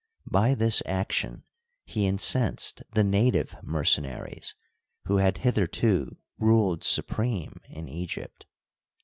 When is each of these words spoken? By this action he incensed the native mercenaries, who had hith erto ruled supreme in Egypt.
By 0.31 0.55
this 0.55 0.81
action 0.87 1.43
he 1.85 2.07
incensed 2.07 2.81
the 2.91 3.03
native 3.03 3.55
mercenaries, 3.61 4.55
who 5.05 5.17
had 5.17 5.37
hith 5.37 5.57
erto 5.57 6.15
ruled 6.39 6.83
supreme 6.83 7.61
in 7.69 7.87
Egypt. 7.87 8.47